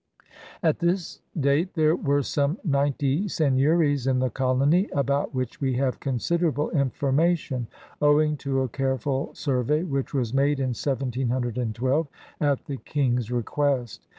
[0.63, 5.99] At this date there were some ninety seigneuries in the colony, about which we have
[5.99, 7.67] considerable information
[8.01, 12.07] owing to a careful survey which was made in 1712
[12.39, 14.07] at the King's request.